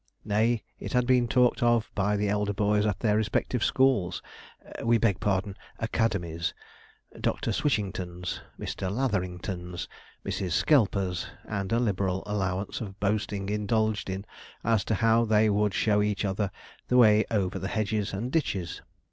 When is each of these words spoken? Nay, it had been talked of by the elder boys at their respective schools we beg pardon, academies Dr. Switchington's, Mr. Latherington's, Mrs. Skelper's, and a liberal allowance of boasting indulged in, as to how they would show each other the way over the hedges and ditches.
Nay, 0.25 0.63
it 0.79 0.93
had 0.93 1.05
been 1.05 1.27
talked 1.27 1.61
of 1.61 1.91
by 1.93 2.17
the 2.17 2.27
elder 2.27 2.53
boys 2.55 2.87
at 2.87 3.01
their 3.01 3.15
respective 3.15 3.63
schools 3.63 4.19
we 4.83 4.97
beg 4.97 5.19
pardon, 5.19 5.55
academies 5.77 6.55
Dr. 7.19 7.51
Switchington's, 7.51 8.41
Mr. 8.59 8.89
Latherington's, 8.91 9.87
Mrs. 10.25 10.53
Skelper's, 10.53 11.27
and 11.47 11.71
a 11.71 11.77
liberal 11.77 12.23
allowance 12.25 12.81
of 12.81 12.99
boasting 12.99 13.47
indulged 13.49 14.09
in, 14.09 14.25
as 14.63 14.83
to 14.85 14.95
how 14.95 15.23
they 15.23 15.51
would 15.51 15.75
show 15.75 16.01
each 16.01 16.25
other 16.25 16.49
the 16.87 16.97
way 16.97 17.23
over 17.29 17.59
the 17.59 17.67
hedges 17.67 18.11
and 18.11 18.31
ditches. 18.31 18.81